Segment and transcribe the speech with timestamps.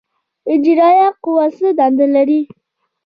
[0.53, 2.41] اجرائیه قوه څه دنده لري؟